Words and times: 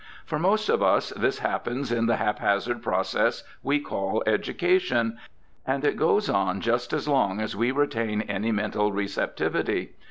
For 0.25 0.39
most 0.39 0.67
of 0.67 0.81
us 0.81 1.11
this 1.11 1.37
happens 1.37 1.91
in 1.91 2.07
the 2.07 2.15
haphazard 2.15 2.81
process 2.81 3.43
we 3.61 3.79
call 3.79 4.23
education, 4.25 5.19
and 5.63 5.85
it 5.85 5.95
goes 5.95 6.27
on 6.27 6.59
just 6.59 6.91
as 6.91 7.07
long 7.07 7.39
as 7.39 7.53
w^e 7.53 7.71
retain 7.75 8.21
any 8.23 8.51
mental 8.51 8.91
receptivity. 8.91 9.91